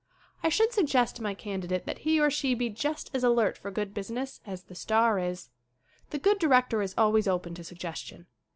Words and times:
I 0.41 0.49
should 0.49 0.73
suggest 0.73 1.17
to 1.17 1.21
my 1.21 1.35
candidate 1.35 1.85
that 1.85 1.99
he 1.99 2.19
or 2.19 2.31
she 2.31 2.55
be 2.55 2.69
just 2.71 3.11
as 3.13 3.23
alert 3.23 3.55
for 3.55 3.69
good 3.69 3.93
business 3.93 4.41
as 4.47 4.63
the 4.63 4.73
star 4.73 5.19
is. 5.19 5.49
The 6.09 6.17
good 6.17 6.39
director 6.39 6.81
is 6.81 6.95
always 6.97 7.27
open 7.27 7.53
to 7.53 7.63
suggestion. 7.63 8.25